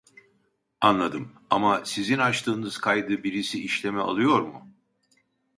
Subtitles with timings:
[0.81, 1.31] Anladım.
[1.49, 4.73] Ama sizin açtığınız kaydı birisi işleme alıyor mu?